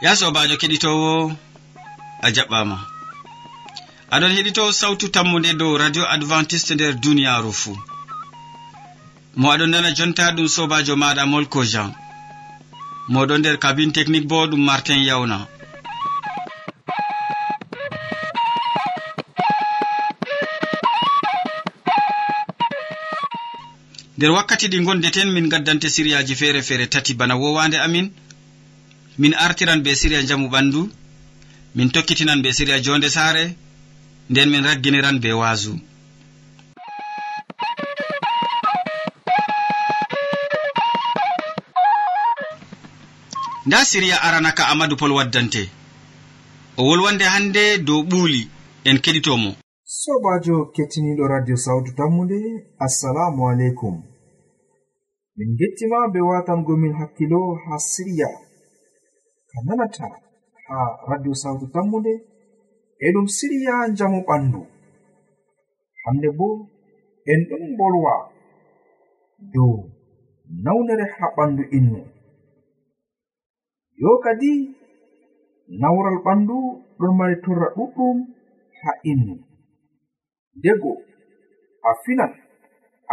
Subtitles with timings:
[0.00, 1.12] ya sobajo keɗitowo
[2.22, 2.76] a jaɓɓama.
[4.14, 7.76] Aɗon heɗito sawtu tammude dow radio adventiste nder duniyaru fuu.
[9.40, 11.90] Mo aɗon nana jonta ɗum sobajo maɗa molko jean.
[13.12, 15.38] Moɗon nder kabine technique bo ɗum martin yawna.
[24.16, 28.06] Nder wakkati ɗi gondeten min gaddante siriyaji feere feere tati bana wowande amin.
[29.20, 30.80] min artiran be siriya jamu ɓandu
[31.76, 33.44] min tokkitinan be siriya jonde saare
[34.30, 35.72] nden min ragginiran be waasu.
[43.66, 45.62] Nda siriya aranaka amadou pol waddante.
[46.78, 48.42] O wolwande hannde dow ɓuuli
[48.88, 49.50] en keɗitomo.
[50.00, 52.38] Sobajo kettiniɗo radio sawtu tammude
[52.86, 53.96] assalamu aleykum.
[55.36, 58.28] Min gettima be watangomin hakkilo ha siriya.
[59.50, 60.06] ka nanata
[60.66, 60.78] ha
[61.10, 62.14] radio sawtu tammude
[63.04, 64.60] e ɗum siriya jamu ɓandu.
[66.02, 66.48] Hande bo
[67.30, 68.14] en ɗon bolwa
[69.52, 69.74] dow
[70.64, 72.00] nawnere ha ɓandu innu.
[74.00, 74.50] Yo kadi
[75.80, 76.56] nawral ɓandu
[76.98, 78.16] ɗon mari torra ɗuɗɗum
[78.80, 79.34] ha innu.
[80.62, 80.92] Dego
[81.88, 82.32] a finan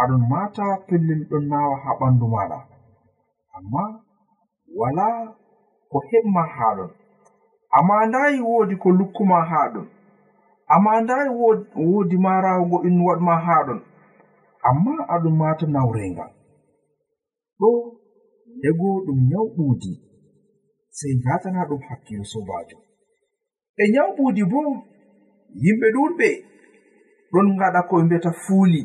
[0.00, 2.58] aɗon mata pellel ɗon nawa ha ɓandu maɗa.
[3.56, 3.82] Amma
[4.78, 5.06] wala
[5.90, 6.90] ko heɓma haɗon
[7.76, 9.86] amma ndayi woodi ko lukkuma haɗon
[10.74, 11.28] amma ndayi
[11.90, 13.80] woodi ma raawugo in waɗma haɗon
[14.68, 16.30] amma aɗum mata nawrengal.
[17.60, 17.68] Ɗo
[18.68, 19.92] ego ɗum nyawɓuudi
[20.98, 22.76] sey ngatana ɗum hakkilo sobajo
[23.76, 24.60] e nyawɓuudi bo
[25.62, 26.28] yimɓe ɗuɗɓe
[27.32, 28.82] ɗon ngaɗa ko ɓe mbiyata fuuli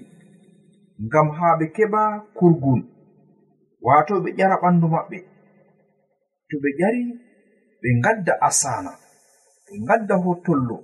[1.05, 2.01] ngam haa ɓe keɓa
[2.37, 2.81] kurgun.
[3.85, 5.17] Waato ɓe ƴara ɓandu maɓɓe.
[6.53, 7.01] to ɓe ƴari
[7.81, 8.91] ɓe ngadda asana
[9.65, 10.77] ɓe ngadda hotollo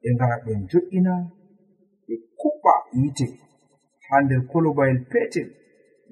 [0.00, 1.12] ɓe ngara ɓe jo'ina
[2.06, 3.26] ɓe kuɓɓa yite
[4.06, 5.48] haa nder kolobayel petel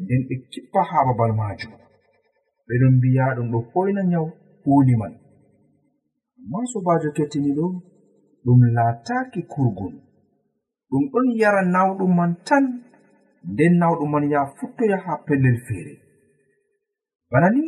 [0.00, 1.72] nden ɓe kippa haa babal majum.
[2.66, 4.26] Ɓeɗon mbiya ɗum ɗo hoyna nyaw
[4.62, 5.12] huuli man.
[6.38, 7.66] Amma sobajo kettiniɗo
[8.44, 9.94] ɗum laataaki kurgun
[10.90, 12.64] ɗum ɗon yara nawɗum man tan
[13.50, 15.94] nden nawɗum man yaha futtoya ha pellel feere.
[17.30, 17.62] Bana ni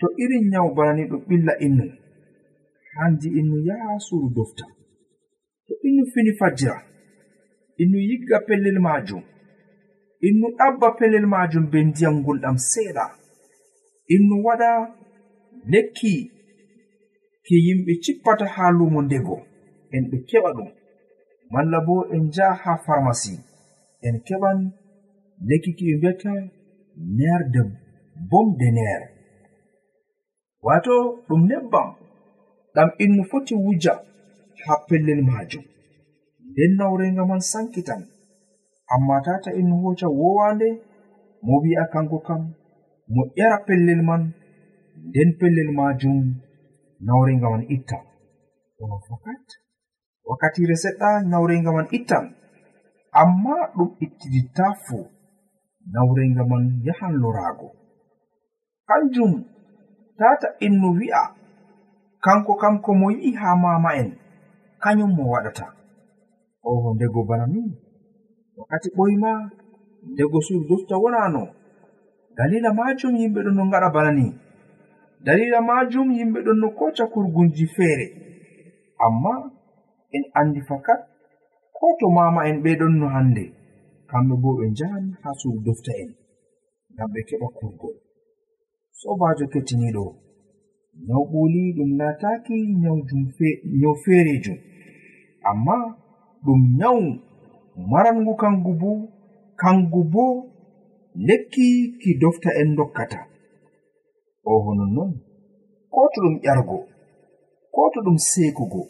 [0.00, 1.84] to irin nyawu banani ɗum ɓilla innu.
[2.96, 4.64] Handi innu yaha suuru dofta.
[5.66, 6.76] To innu fini fajjira.
[7.82, 9.22] Innu yigga pellel majum.
[10.26, 13.04] Innu ɗabba pellel majum be ndiyam gulɗam seeɗa.
[14.14, 14.70] Innu waɗa
[15.72, 16.12] lekki
[17.44, 19.36] ki yimɓe cippata ha lumo ndego
[19.94, 20.70] en ɓe keɓa ɗum.
[21.52, 23.34] Malla bo en njaha ha farmasi
[24.06, 24.58] en keɓan
[25.48, 26.32] lekki ki ɓe mbiyata
[27.18, 27.60] ner de
[28.30, 29.02] bom de neer.
[30.66, 30.94] wato
[31.28, 31.88] ɗum nebbam
[32.74, 33.94] ɗam innu foti wuja
[34.64, 35.64] ha pellel majum.
[36.50, 38.02] Nden nawrenga man sankitan
[38.94, 40.68] amma tata innu hoca wowande
[41.44, 42.42] mo wi'a kanko kam
[43.14, 44.22] mo ƴara pellel man
[45.08, 46.18] nden pellel majum
[47.06, 47.98] nawrenga man itta.
[48.82, 49.46] Ono fakat
[50.28, 52.24] wakkatire seɗɗa nawrenga man ittan
[53.20, 55.04] amma ɗum ittiditta fuu
[55.92, 57.68] nawrenga man yahan lorago.
[58.88, 59.32] Kanjum
[60.20, 61.22] tata en no wi'a.
[62.20, 64.10] Kanko kam ko mo yi'i haa mama en.
[64.82, 65.66] Kañum mo waɗata.
[66.68, 67.68] Oho ndego bana min
[68.56, 69.30] wakkati ɓoyma
[70.12, 71.42] ndego suudu dofta wonano
[72.36, 74.26] dalila majum yimɓe ɗon no ngaɗa bana ni.
[75.24, 78.06] Dalila majum yimɓe ɗon no koca kurgunji feere.
[79.04, 79.32] Amma
[80.12, 81.00] en andi fakat
[81.76, 83.44] ko to mama en ɓe ɗon no hande
[84.10, 86.10] kamɓe bo ɓe njahan haa suudu dofta en
[86.94, 87.96] ngam ɓe keɓa kurgol.
[89.00, 90.04] sobajo kettiniɗo
[91.06, 92.56] nyawu ɓoli ɗum nataki
[93.80, 94.58] nyawu feerejum
[95.50, 95.76] amma
[96.44, 97.04] ɗum nyawu
[97.90, 98.90] marangu kangu bo
[99.60, 100.24] kangu bo
[101.26, 101.66] lekki
[102.00, 103.20] ki dofta en dokkata.
[104.52, 105.12] Oho nonnon
[105.92, 106.78] ko to ɗum ƴargo
[107.74, 108.80] ko to ɗum seekugo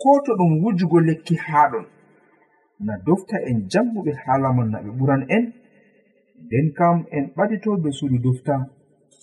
[0.00, 1.86] ko to ɗum wujugo lekki haɗon
[2.86, 5.44] na dofta en jammuɓe haa lamon na ɓe ɓuran en
[6.44, 8.54] nden kam en ɓadito be suudu dofta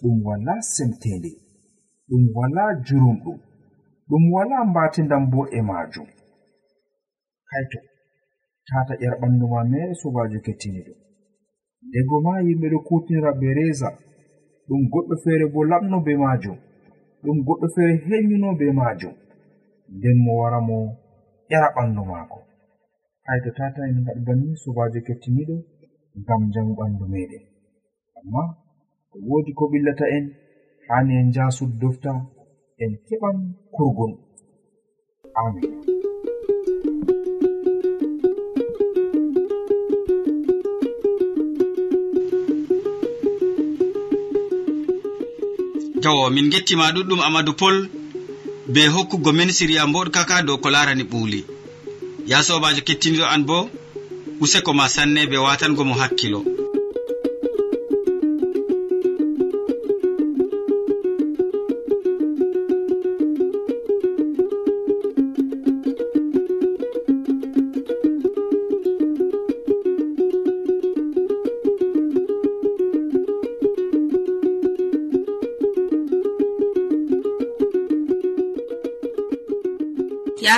[0.02, 1.32] ɗum wala semtende
[2.08, 3.38] ɗum wala jurumɗum
[4.10, 6.08] ɗum wala mbatendam bo e majum
[7.50, 7.80] kaito
[8.68, 10.94] tata ƴar ɓanndu ma mere sobajo kettiniɗo
[11.88, 13.90] ndego ma yimɓe ɗo kutinira be reza
[14.68, 16.58] ɗum goɗɗo feere bo laɓno be majum
[17.24, 19.16] ɗum goɗɗo feere henyuno be majum
[19.96, 20.78] nden mo wara mo
[21.50, 22.40] ƴara ɓandu maako.
[23.28, 25.56] Hayto tata en gaɗ banni sobajo kettiniɗo
[26.20, 27.44] ngam jamu ɓandu meɗen
[28.18, 28.42] amma
[29.12, 30.26] ko woodi ko ɓillata en
[30.88, 32.12] hani en jasud dofta
[32.84, 33.38] en keɓan
[33.76, 34.14] kurgon
[35.42, 35.72] amin.
[46.04, 47.78] Jawo min gettima ɗuɗɗum amadou pol
[48.74, 51.42] be hokkugo men siriya mboɗkaka dow ko larani ɓuuli.
[52.30, 53.58] Ya sobajo kettiniɗo an bo
[54.44, 56.61] useko ma sanne be watangomo hakkilo.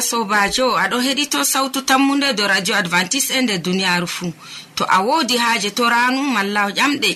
[0.09, 4.33] sobajo aɗo heɗito sautu tammunde do radio advantice e nder duniyaru fuu
[4.75, 7.11] to a wodi haaje to ranu malla ƴamɗe.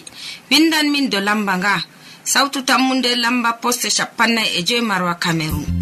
[0.49, 1.75] Windan min do lamba nga.
[2.23, 5.76] Sautu tammunde lamba poste capannay e joyi marwa camerun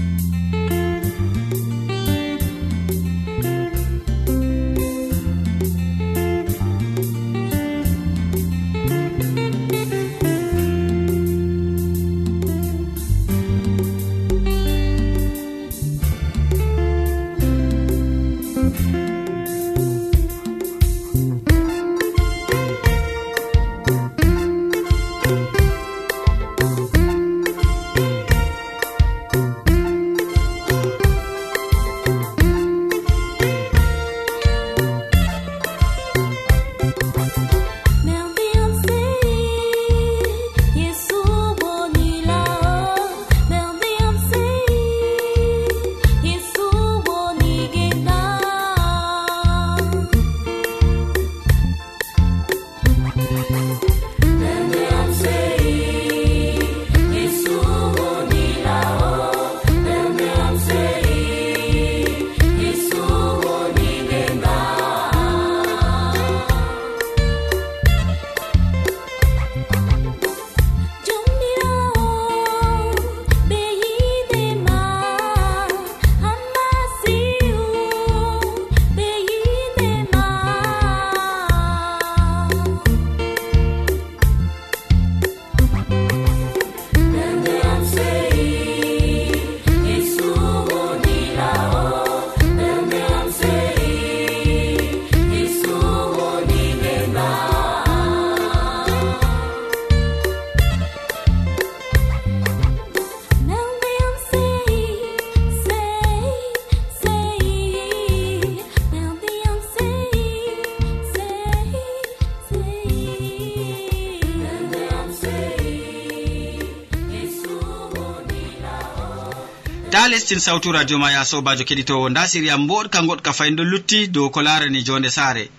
[120.26, 122.10] kestin sawtu radio ma ya sobajo keɗitowo.
[122.10, 125.50] Nda siriya mboɗka goɗka fayin ɗo lutti dow ko larani jonde saare.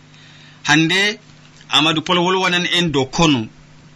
[0.64, 1.20] Hande
[1.70, 3.46] amadou pol wolwanan en dow konu.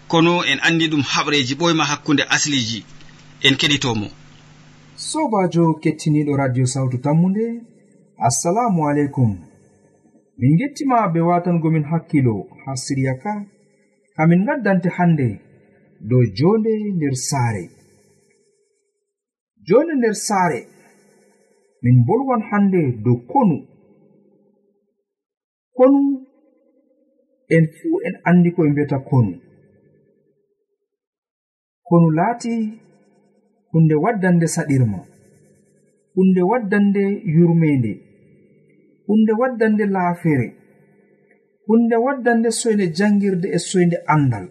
[0.08, 2.84] Kono en andi ɗum haɓreji ɓoyma hakkunde asliji
[3.42, 4.06] en keɗitomo.
[4.96, 7.46] Sobajo kettiniɗo radio sawtu tammude
[8.18, 9.38] assalamu aleykum.
[10.38, 13.32] Min gettima be watangomin hakkilo ha siriya ka
[14.16, 15.40] kamin gaddante hande
[16.00, 17.79] dow jonde nder saare.
[19.70, 20.60] joni nder saare.
[21.82, 23.56] Min bolwan hande dow konu.
[25.76, 26.00] Konu
[27.54, 29.34] en fuu en andi koye mbiyata konu.
[31.88, 32.54] Konu laati
[33.72, 35.00] hunde waddande saɗirma
[36.14, 37.02] hunde waddande
[37.34, 37.92] yurmende
[39.06, 40.48] hunde waddande laafere
[41.66, 44.46] hunde waddande soyde jangirde e soyde andal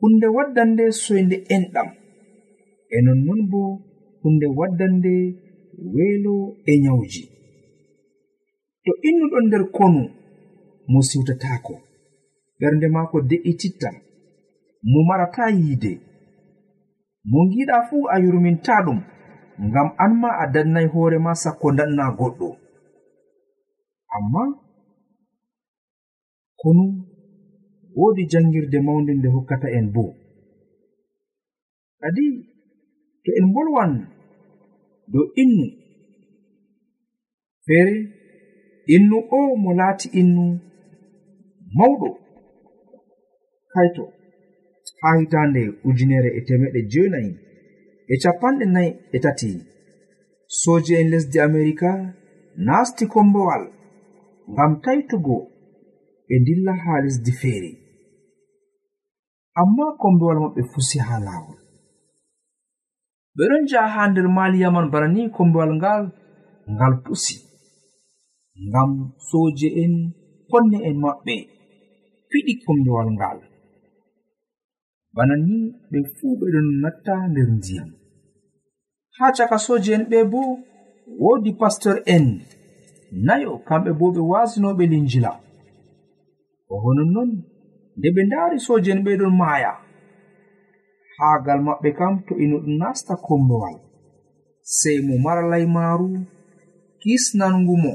[0.00, 1.88] hunde waddande soyde enɗam.
[2.94, 3.60] E nonnon bo
[4.26, 5.14] hunde waddande
[5.94, 6.34] weelo
[6.66, 7.22] e nyawji.
[8.84, 10.02] To innuɗon nder konu
[10.90, 11.74] mo siwtatako
[12.60, 13.90] ɓernde maako de'ititta
[14.90, 15.92] mo marata yiide.
[17.30, 18.98] Mo giɗa fuu a yurminta ɗum
[19.68, 22.48] ngam an ma a dannay hoore ma sakko danna goɗɗo.
[24.16, 24.42] Amma
[26.60, 26.84] konu
[27.96, 30.04] woodi jangirde mawnde nde hokkata en bo
[32.00, 32.26] kadi
[33.24, 33.92] to en bolwan
[35.12, 35.66] dow innu.
[37.66, 37.96] Feere
[38.94, 40.44] innu o mo laati innu
[41.76, 42.08] mawɗo.
[43.72, 44.04] Kaito
[45.00, 47.32] haa hitande ujunere e temeɗe jeenayi
[48.12, 49.50] e capanɗe nayi e tati
[50.60, 51.90] soje'en lesdi amerika
[52.66, 53.62] nasti kombowal
[54.52, 55.36] ngam taitugo
[56.26, 57.70] ɓe dilla haa lesdi feere.
[59.60, 61.65] Amma kombowal maɓɓe fusi haa laawol.
[63.36, 66.02] ɓe ɗon jaha ha nder maliyaman bana ni kombowal ngal
[66.74, 67.36] ngal pusi.
[68.68, 68.90] Ngam
[69.28, 69.94] soje en soje'en
[70.50, 71.34] ponne'en maɓɓe
[72.30, 73.38] fiɗi kombowal ngal.
[75.14, 75.56] Bana ni
[75.90, 77.90] ɓe fuu ɓe ɗon natta nder ndiyam.
[79.16, 80.40] Ha caka soje en ɓe bo
[81.22, 82.26] woodi pastor en.
[83.26, 85.32] Nayo kamɓe bo ɓe wasinoɓe linjila.
[86.72, 87.30] O honon non
[87.96, 89.85] nde ɓe ndaari soje en ɓe ɗon maaya.
[91.18, 93.76] haagal maɓɓe kam to ino ɗum nasta kombowal
[94.78, 96.08] sey mo mara laymaaru
[97.00, 97.92] kisnangu mo.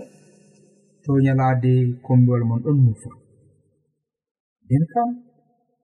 [1.04, 1.72] To nyalaade
[2.06, 3.12] kombowal man ɗon nufa
[4.64, 5.10] nden kam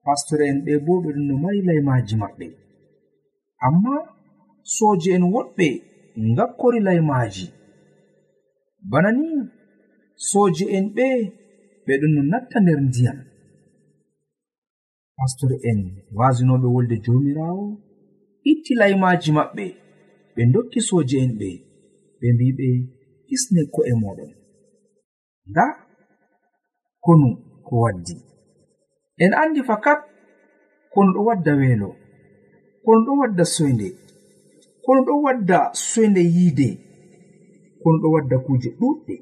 [0.04, 2.46] pastore en ɓe bo ɓe ɓeɗon no mari laymaaji maɓɓe.
[3.66, 3.94] Amma
[4.74, 5.66] sooje en woɗɓe
[6.30, 7.46] ngakkori laymaaji.
[8.90, 9.28] Bana ni
[10.28, 11.06] sooje en ɓe
[11.86, 13.18] ɓe ɓeɗon no natta nder ndiyam.
[15.18, 15.80] pastor en
[16.18, 17.64] wasinoɓe wolde jomirawo
[18.50, 19.64] itti laymaji maɓɓe
[20.34, 21.48] ɓe dokki soje en ɓe
[22.20, 22.66] ɓe mbiɓe
[23.28, 24.32] hisne ko'e moɗon.
[25.50, 25.64] Nda
[27.04, 27.28] konu
[27.66, 28.14] ko waddi.
[29.22, 30.00] En andi fakat
[30.92, 31.90] kono ɗo wadda weelo
[32.84, 33.88] kono ɗo wadda soyde
[34.84, 35.58] kono ɗo wadda
[35.90, 36.68] soyde yiide
[37.82, 39.14] kono ɗo wadda kuje ɗuɗɗe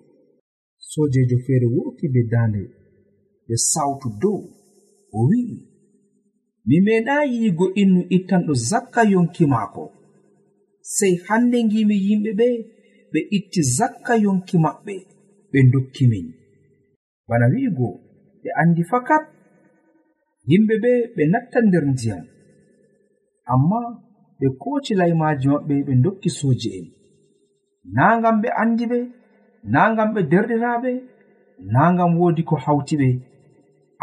[0.91, 2.63] sojejo feere wurti be dande
[3.47, 4.41] ɓe sawtu dow
[5.17, 5.57] o wi'i
[6.69, 9.85] mi meɗayi yigo innu ittanɗo zakka yonki maako.
[10.95, 12.47] Sey hande ngimi yimɓe ɓe
[13.13, 14.95] ɓe itti zakka yonki maɓɓe
[15.53, 16.27] ɓe dokki min.
[17.29, 17.89] Bana wi'igo
[18.43, 19.25] ɓe andi fakat.
[20.51, 22.25] Yimɓe ɓe ɓe natta nder ndiyam.
[23.53, 23.81] Amma
[24.39, 26.87] ɓe koci laymaji maɓɓe ɓe dokki soji en.
[27.95, 28.99] Na ngam ɓe andi ɓe
[29.73, 30.91] na ngam ɓe derɗiraɓe
[31.73, 33.09] na ngam wodi ko hawti ɓe.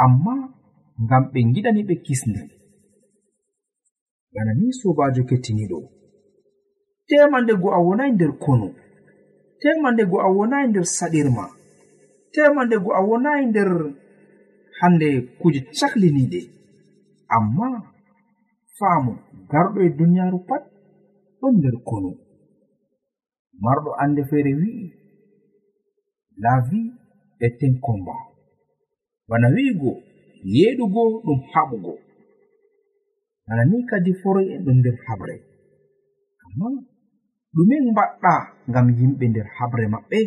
[0.04, 0.53] Amma
[1.02, 2.42] ngam ɓe giɗani ɓe kisna
[4.34, 5.80] bana ni sobajo kettiniɗo
[7.08, 8.68] tema ndego a wonai nder konu.
[9.62, 11.46] Tema ndego a wonai nder saɗirma.
[12.34, 13.70] Tema ndego a wonai nder
[14.80, 15.08] hande
[15.40, 16.40] kuje cahliniɗe
[17.36, 17.68] amma
[18.78, 19.12] faamu
[19.52, 20.64] garɗo e duniyaaru pat
[21.40, 22.12] ɗon nder konu.
[23.64, 24.86] Marɗo ande feere e wi'i
[26.44, 26.92] la vie
[27.40, 28.22] e ten combat
[29.30, 29.92] bana wi'igo
[30.44, 31.94] yeɗugo ɗum haɓugo
[33.46, 35.36] bana ni kadi foroy en ɗon nder haɓre
[36.46, 36.68] amma
[37.56, 38.34] ɗumen mbaɗɗa
[38.70, 40.20] ngam yimɓe nder haɓre maɓɓe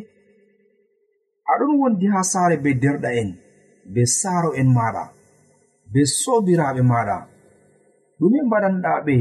[1.53, 3.31] aɗon wondi ha saare be derɗa en
[3.93, 5.05] be saaro en maɗa
[5.93, 7.17] be sobiraɓe maɗa.
[8.19, 9.17] Ɗume mbaɗanɗa ɓe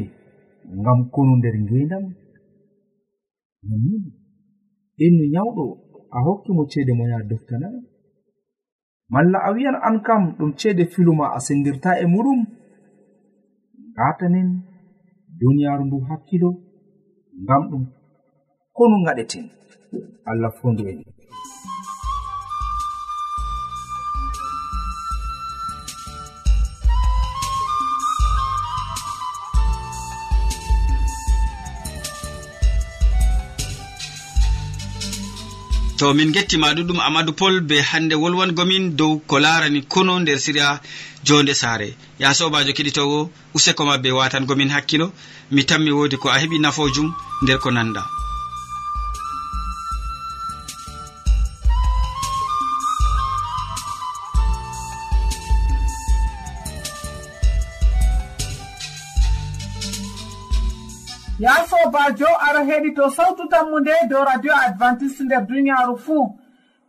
[0.79, 2.05] ngam konu nder ngendam
[3.67, 4.03] nonnon
[5.05, 5.65] innu nyawɗo
[6.15, 7.67] a hokki mo ceede mo yaha doftana
[9.09, 12.39] malla a wiyan an kam ɗum ceede filuma a sendirta e muɗum.
[13.93, 14.50] Ngatanen
[15.39, 16.50] duniyaaru ndu hakkilo
[17.43, 17.83] ngam ɗum
[18.75, 19.45] ko ngaɗeten.
[20.29, 21.14] Allah fondu en.
[35.97, 40.81] to min gettima ɗuɗum amadou pol be hande wolwangomin dow ko larani kono nder siriya
[41.23, 41.95] jonde saare.
[42.19, 45.13] Ya sobajo keɗitowo useko ma be watangomin hakkilo.
[45.51, 48.03] Mi tammi wodi ko a heeɓi nafojum nder ko nanda.
[61.95, 66.35] sobajo ara heɗito sawtu tammu nde dow radio advantice nder duniyaaru fuu.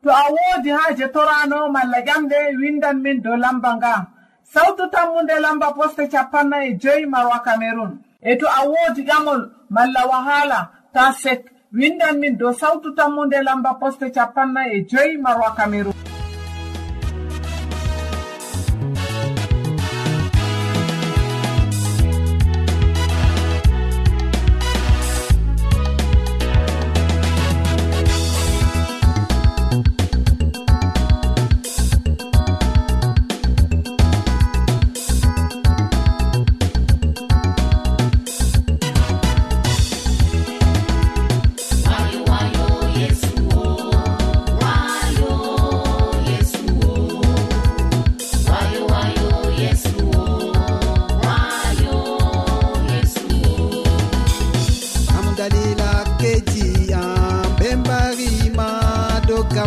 [0.03, 4.07] To a woodi haaje torano malla ƴamɗe windan min dow lamba nga.
[4.43, 9.51] Sawtu tammu nde lamba poste capanna e joyi marwa cameron e to a woodi ƴamol
[9.71, 11.45] malla wahala ta sek.
[11.73, 15.95] Windan min dow sawtu tammu nde lamba poste capanna e joyi marwa cameron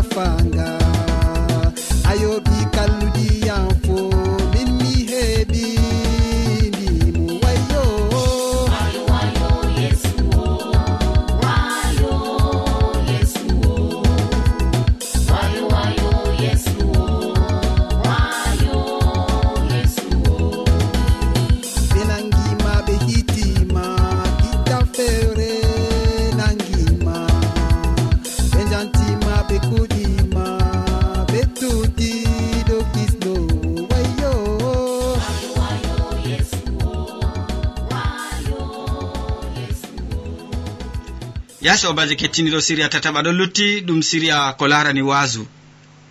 [0.04, 0.79] fanga.
[41.90, 45.48] sobajo kettiniɗo siriya tataɓa ɗon lutti ɗum siriya ko larani wasu.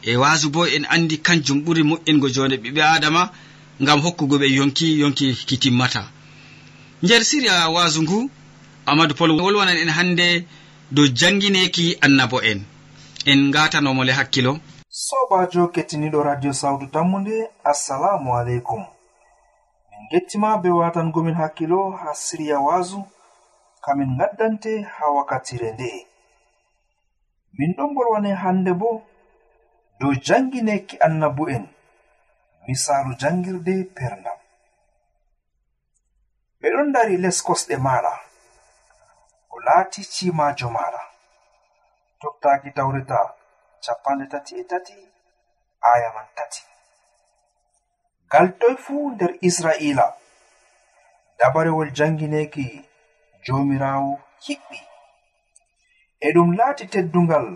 [0.03, 3.31] E wasu bo en andi kanjum ɓuri moƴƴingo jonde ɓiɓɓe adama
[3.83, 6.03] ngam hokkugo ɓe yonki yonki ki timmata
[7.03, 8.31] nder siriya wasu ngu
[8.87, 10.47] amadou pol wolwanan en hannde
[10.91, 12.61] dow jangineki annabo en.
[13.25, 14.59] En ngatanomole hakkilo.
[14.91, 18.83] Sobajo kettiniɗo radio sawtu tammude assalamu aleykum.
[19.91, 23.05] Min gettima be watangomin hakkilo ha siriya wasu.
[23.89, 25.91] kamin gaddante ha wakkatire nde.
[27.59, 28.91] Min ɗon bolwane hande bo
[29.99, 31.65] dow jangineki annabu'en
[32.67, 34.39] misalu jangirde perdam
[36.61, 38.13] ɓe ɗon dari les kosɗe maɗa
[39.51, 41.03] ko laati cimajo maɗa
[42.21, 43.19] tokkaki tawreta
[43.85, 44.97] capanɗe tati e tati
[45.91, 46.63] aya man tati.
[48.27, 50.07] Ngal toy fuu nder israila
[51.39, 52.88] dabarewol jangineki
[53.49, 54.13] jomirawo
[54.45, 54.79] hiɓɓi.
[56.27, 57.47] E ɗum laati teddungal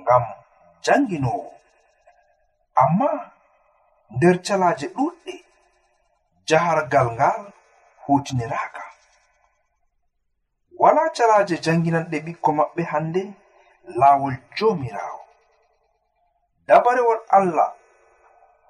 [0.00, 0.24] ngam
[0.84, 1.50] janginowo
[2.82, 3.08] amma
[4.14, 5.34] nder calaje ɗuɗɗe
[6.48, 7.40] jahargal ngal
[8.04, 8.82] hutiniraka
[10.80, 13.22] wala calaje janginanɗe ɓikko maɓɓe hande
[13.98, 15.20] laawol jomirawo
[16.66, 17.70] dabarewol allah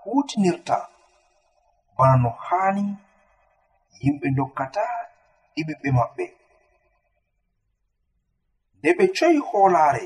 [0.02, 0.76] hutinirta
[1.96, 2.84] bana no haani
[4.02, 4.82] yimɓe dokkata
[5.58, 6.24] ɗiɓiɓɓe maɓɓe.
[8.78, 10.04] Nde ɓe coyi hoolaare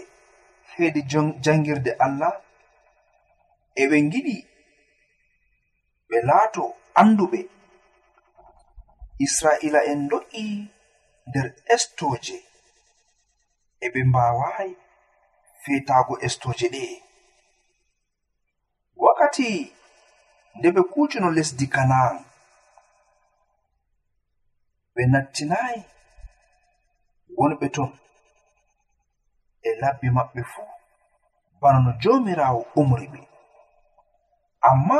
[0.72, 1.00] heedi
[1.44, 2.34] jangirde allah
[3.80, 4.36] e ɓe ngiɗi
[6.08, 6.64] ɓe laato
[7.00, 7.40] annduɓe.
[9.24, 10.44] Israila en do'i
[11.28, 12.36] nder estoje
[13.84, 14.70] e ɓe mbaaway
[15.62, 16.82] feetaago estoje ɗe.
[19.02, 19.48] Wakkati
[20.56, 22.16] nde ɓe kuucuno lesdi kanaan
[24.94, 25.80] ɓe nattinayi
[27.36, 27.90] wonɓe ton
[29.62, 30.70] e labbi maɓɓe fuu
[31.60, 33.20] bana no jomirawo umri ɓe.
[34.68, 34.98] Amma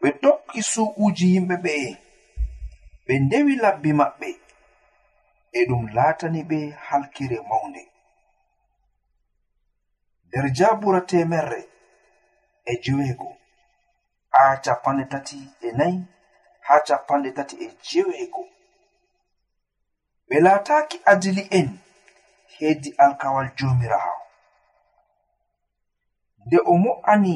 [0.00, 1.72] ɓe tokki su'uji yimɓe ɓe
[3.06, 4.28] ɓe ndewi labbi maɓɓe
[5.58, 7.82] e ɗum laatani ɓe halkire mawnde.
[10.26, 11.60] Nder jabura temerre
[12.70, 13.28] e jeweego
[14.40, 15.98] a capanɗe tati e nayi
[16.66, 18.42] ha capanɗe tati e jeweego
[20.32, 21.68] ɓe laataki adili'en
[22.54, 24.20] heedi alkawal jomirawo
[26.44, 27.34] nde o mo'ani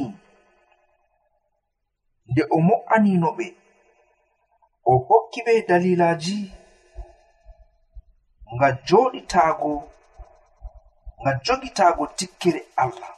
[2.31, 3.47] nde o mo'anino ɓe
[4.91, 6.39] o hokki ɓe dalilaji
[8.55, 9.73] nga joɗitago
[11.21, 13.13] nga jogitago tikkere allah.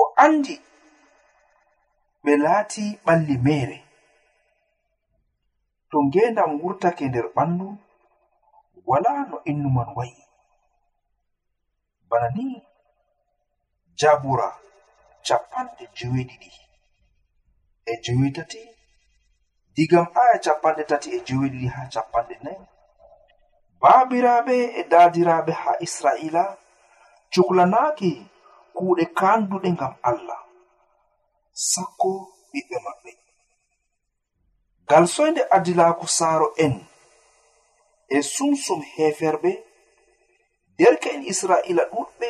[0.00, 0.54] O andi
[2.24, 3.83] ɓe laati ɓalli mere
[5.94, 7.66] to ngendam wurtake nder ɓandu
[8.88, 10.22] wala no innu man wayi.
[12.08, 12.46] Bana ni
[13.98, 14.48] jabura
[15.26, 16.50] capanɗe jeweɗiɗi
[17.90, 18.60] e jowetati
[19.74, 22.62] digam aya capanɗe tati e jeweɗiɗi ha capanɗe nayi.
[23.80, 26.42] Baabiraɓe e daadiraɓe ha israila
[27.32, 28.10] cuklanaaki
[28.76, 30.40] kuuɗe kanduɗe ngam allah.
[31.70, 32.10] Sakko
[32.50, 33.10] ɓiɓɓe maɓɓe.
[34.84, 36.74] ngal soyde adilaku saaro en
[38.16, 39.50] e sumsum heferɓe
[40.78, 42.28] derke'en israila ɗuɗɓe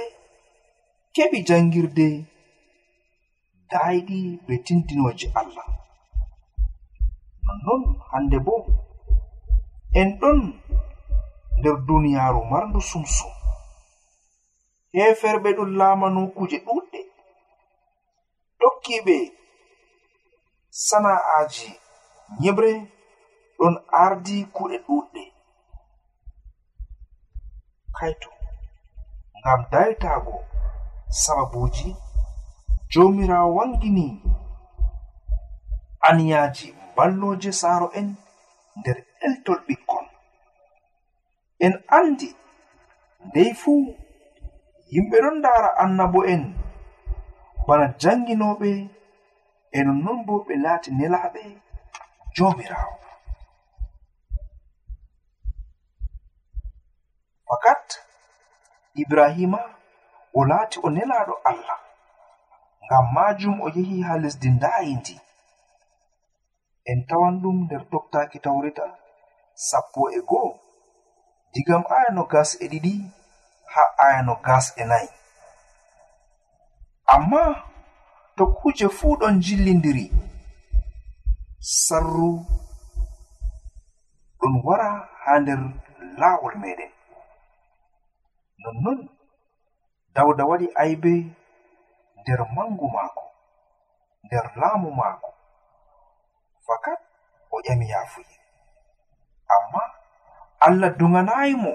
[1.14, 2.06] keɓi jangirde
[3.70, 5.66] dayɗi be tindinoje allah.
[7.44, 8.54] Nonnon hande bo
[10.00, 10.40] en ɗon
[11.58, 13.32] nder duniyaaru marndu sumsum.
[14.96, 17.00] Heferɓe ɗon laamano kuje ɗuɗɗe.
[18.60, 19.16] Tokkiɓe
[20.86, 21.68] sana'aji
[22.40, 22.70] nyibre
[23.58, 25.22] ɗon ardi kuɗe ɗuɗɗe.
[27.96, 28.30] Kaito
[29.38, 30.36] ngam daytago
[31.22, 31.90] sababuji
[32.90, 34.06] jomirawo wangini.
[36.08, 38.08] Aniyaji balloje saaro'en
[38.78, 40.06] nder eltol ɓikkon.
[41.64, 42.28] En andi
[43.26, 43.80] ndey fuu
[44.92, 46.42] yimɓe ɗon ndara annabo en.
[47.66, 48.70] Bana janginoɓe
[49.76, 51.42] e nonnon bo ɓe laati nelaɓe
[52.36, 52.96] joomiraawo
[57.48, 57.86] fakat
[59.02, 59.60] ibrahima
[60.34, 61.78] o laati o nelaaɗo allah
[62.84, 65.20] ngam maajum o yehi haa lesdi ndaayindi.
[66.90, 68.86] En tawan ɗum nder ɗoftaaki tawreta
[69.68, 70.50] sappo e go'o
[71.52, 72.94] digam aya no gas e ɗiɗi
[73.72, 75.08] haa aya no gas e nayi.
[77.14, 77.42] Amma
[78.36, 80.06] to kuuje fuu ɗon jillindiri.
[81.64, 82.30] sarru
[84.38, 84.88] ɗon wara
[85.24, 85.60] ha nder
[86.20, 86.92] laawol meɗen
[88.62, 89.00] nonnon
[90.14, 91.12] dawda waɗi aybe
[92.20, 93.24] nder mangu maako
[94.24, 95.30] nder laamu maako.
[96.66, 97.00] Fakat
[97.50, 98.36] o ƴami yaafuye.
[99.54, 99.82] Amma
[100.66, 101.72] allah duganayi mo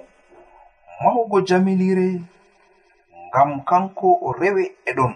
[1.04, 2.08] mahugo jamilire
[3.28, 5.14] ngam kanko o rewe e ɗon.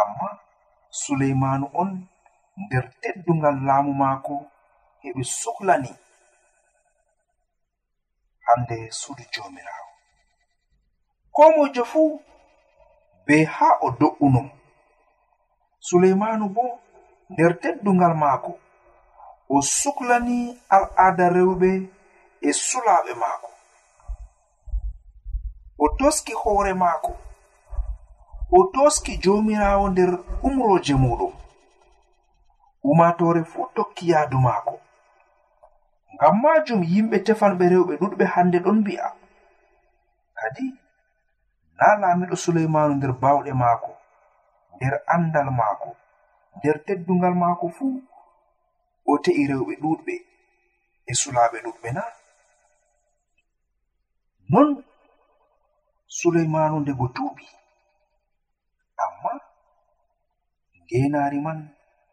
[0.00, 0.28] Amma
[1.00, 1.90] suleymanu on
[2.62, 4.34] nder teddungal laamu maako
[5.02, 5.92] heɓe suhlani
[8.46, 9.90] hande sudu joomiraawo.
[11.34, 12.20] Ko mojo fuu
[13.26, 14.42] be haa o do'uno.
[15.86, 16.64] Suleimanu bo
[17.30, 18.52] nder teddungal maako
[19.48, 20.38] o suklani
[20.74, 21.70] al'aada rewɓe
[22.40, 23.50] e sulaaɓe maako.
[25.78, 27.12] O toski hoore maako
[28.52, 30.10] o toski joomiraawo nder
[30.46, 31.32] umroje muɗum
[32.90, 34.74] umatore fuu tokki yaadu maako.
[36.14, 39.08] Ngam majum yimɓe tefanɓe rewɓe ɗuɗɓe hande ɗon mbi'a.
[40.38, 40.66] Kadi
[41.78, 43.90] na laamiɗo suleymanu nder baawɗe maako
[44.74, 45.90] nder andal maako
[46.56, 47.94] nder teddungal maako fuu
[49.10, 50.14] o te'i rewɓe ɗuɗɓe
[51.10, 52.02] e sulaaɓe ɗuɗɓe na
[54.52, 54.68] non
[56.18, 57.46] suleymanu ndego tuuɓi
[59.04, 59.32] amma
[60.84, 61.58] ngeenaari man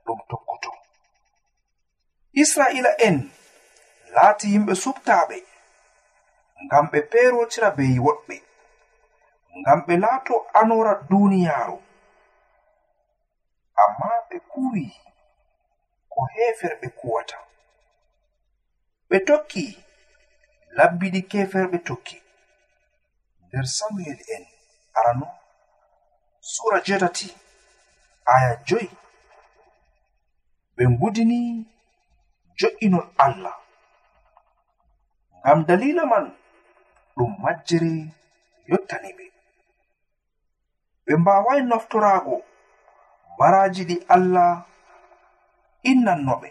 [0.06, 0.72] ɗum tokkuto.
[2.42, 3.18] Israila en
[4.16, 5.38] laati yimɓe subtaɓe
[6.66, 8.36] ngam ɓe perotira be woɗɓe
[9.60, 11.78] ngam ɓe laato anora duniyaaru.
[13.84, 14.84] Amma ɓe kuwi
[16.12, 17.38] ko heferɓe kuwata.
[19.10, 19.64] Ɓe tokki
[20.78, 22.18] labbiɗi keferɓe tokki.
[23.46, 24.44] Nder samuel en
[24.98, 25.28] arano
[26.52, 27.28] sura jetati
[28.34, 28.90] aya joyi.
[30.76, 31.40] ɓe ngudini
[32.60, 33.56] jo'inol allah.
[35.40, 36.26] Ngam dalila man
[37.16, 37.92] ɗum majjere
[38.70, 39.26] yottani ɓe.
[41.06, 42.36] Ɓe mbawai noftoraago
[43.38, 44.52] baraji ɗi allah
[45.92, 46.50] innanno ɓe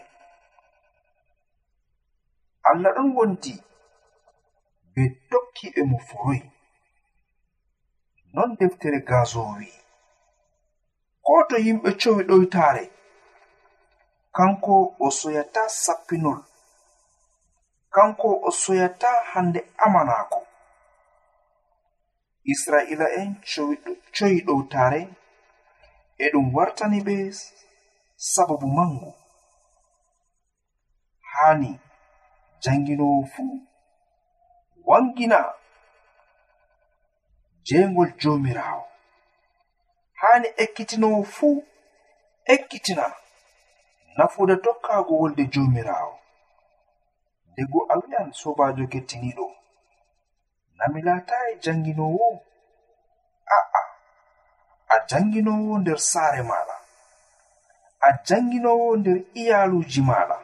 [2.69, 3.53] allah ɗon wondi
[4.93, 6.41] ɓe dokki ɓe mo foroy
[8.33, 9.69] non deftere gazowi
[11.25, 12.83] ko to yimɓe cowi ɗoytaare
[14.35, 16.39] kanko o soyata sappinol.
[17.95, 20.39] Kanko o soyata hande amanako
[22.51, 23.29] israila en
[24.15, 25.01] coyi ɗowtare
[26.17, 27.15] e ɗum wartani ɓe
[28.33, 29.09] sababu mangu.
[31.33, 31.71] Hani
[32.63, 33.55] janginowo fuu
[34.85, 35.39] wangina
[37.67, 38.83] jeengol jomirawo
[40.21, 41.57] hani ekkitinowo fuu
[42.53, 43.05] ekkitina
[44.17, 46.15] nafuda tokkago wolde jomirawo
[47.55, 49.47] dego a wi'an sobajo kettiniɗo
[50.77, 52.27] nami latayi janginowo
[53.57, 53.81] a'a
[54.93, 56.75] a janginowo nder saare maɗa
[57.99, 60.37] a janginowo nder iyaluji maɗa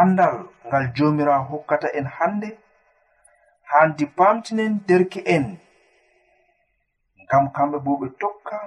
[0.00, 2.48] andal ngal jomirawo hokkata en hande
[3.70, 5.46] handi pamtinen derke en.
[7.22, 8.58] Ngam kamɓe bo ɓe tokka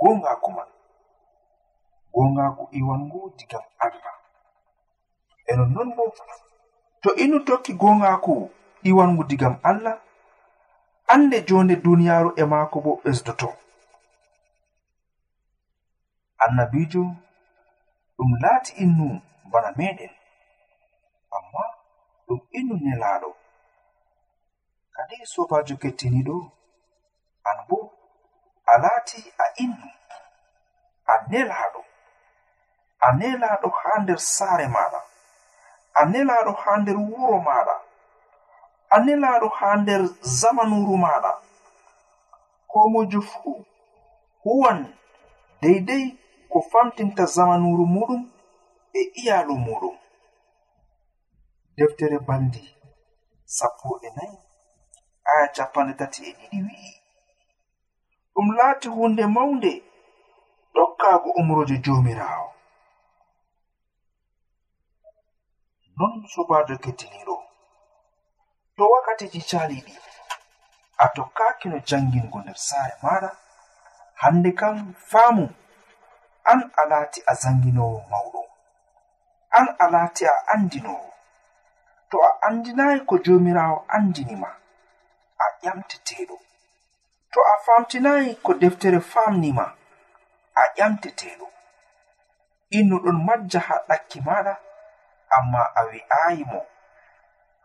[0.00, 0.68] gongaku man.
[2.16, 4.14] gongaku iwangu digam allah.
[5.46, 6.04] E nonnon bo
[7.02, 8.34] to inu tokki gongaku
[8.88, 9.96] iwangu digam allah
[11.12, 13.48] ande jonde duniyaru e maako bo ɓesdoto.
[16.44, 17.02] Annabijo
[18.16, 19.06] ɗum laati innu
[19.52, 20.12] bana meɗen
[21.36, 21.62] amma
[22.26, 23.30] ɗum innu nelaɗo
[24.94, 26.36] kadi sobajo kettiniɗo
[27.48, 27.78] an bo
[28.66, 29.88] a laati a innu
[31.12, 31.75] a nelaɗo
[33.00, 35.00] a nelaɗo ha nder saare maɗa
[35.94, 37.74] a nelaɗo ha nder wuro maɗa
[38.90, 41.32] a nelaɗo ha nder zamanuru maɗa
[42.70, 43.64] ko mojo fuu
[44.44, 44.78] huwan
[45.60, 46.06] deidei
[46.50, 48.22] ko famtinta zamanuru muɗum
[48.92, 49.96] e iyalu muɗum.
[51.76, 52.62] Deftere bandi
[53.44, 54.36] sappo e nayi
[55.30, 56.92] aya capanɗe tati e ɗiɗi wi'i.
[58.34, 59.72] Ɗum laati hunde mawnde
[60.74, 62.55] tokkaago umroje jomirawo
[65.98, 67.36] non sobajo kettiniɗo
[68.76, 69.94] to wakkatiji caliɗi
[71.02, 73.30] a tokkaki no jangingo nder saare maɗa
[74.22, 74.76] hande kam
[75.10, 75.44] faamu
[76.50, 78.40] an a laati a zanginowo mawɗo
[79.58, 81.10] an a laati a andinowo
[82.10, 84.50] to a andinayi ko jomirawo andinima
[85.38, 86.36] a ƴamteteɗo
[87.32, 89.64] to a famtinayi ko deftere famnima
[90.54, 91.46] a ƴamteteɗo
[92.78, 94.54] innu ɗon majja ha ɗakki maɗa
[95.36, 96.60] amma a wi'ayi mo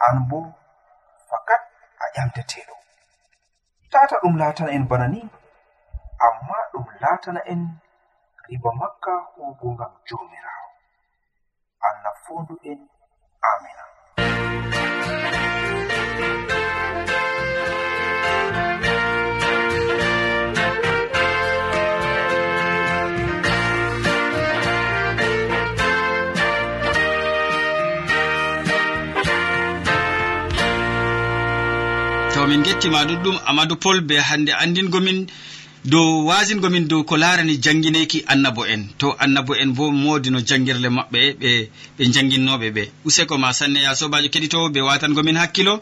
[0.08, 0.40] an bo
[1.30, 1.62] fakat
[2.00, 2.76] a ƴamteteɗo
[3.92, 5.22] tata ɗum latana en bana ni
[6.28, 7.62] amma ɗum latana en
[8.48, 10.70] riba makka hugo ngam jomirawo
[11.88, 12.80] allah fondu en
[13.50, 13.84] amina
[32.52, 35.20] min gettima ɗuɗɗum amadou pol be hande andingomin
[35.86, 38.82] dow wasingomin dow ko larani jangguineki annabo en.
[39.00, 41.50] To annabo en bo modi no janguirle maɓɓe ɓe
[41.98, 42.84] ɓe jangguinnoɓe ɓe.
[43.06, 45.80] Useko ma sanne ya sobajo keɗitowo ɓe watangomin hakkilo.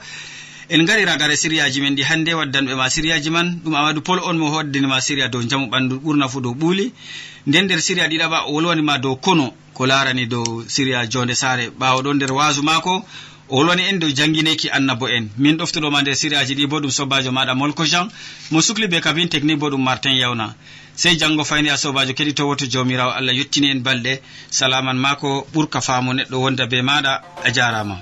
[0.70, 3.48] En gari ragare siriyaji men ɗi hannde waddanɓe ma siriyaji man.
[3.64, 6.92] Ɗum amadou pol on mo hoddinima siriya dow jamu ɓandu ɓurna fu dow ɓuuli.
[7.48, 12.02] Nden nder siriya ɗiɗaɓa o wolwanima dow kono ko larani dow siriya jonde sare ɓawo
[12.04, 13.04] ɗon nder wasu mako
[13.50, 15.30] o wolwani en dow jangineki annabo en.
[15.38, 18.08] Min ɗoftuɗoma nder siriyaji ɗi bo ɗum sobajo maɗa molko jean.
[18.52, 20.56] Mo sukli be kabin technique bo ɗum martin yawna
[20.96, 24.20] sey janggo fayni a sobajo keɗitowo to jawmirawo allah yettini en balɗe.
[24.52, 27.98] Salaman mako ɓurka faamu neɗɗo wonda be maɗa a jarama.